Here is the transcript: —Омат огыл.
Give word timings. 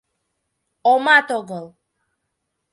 —Омат 0.91 1.27
огыл. 1.39 1.65